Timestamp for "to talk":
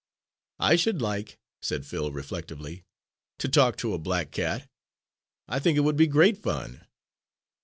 3.37-3.77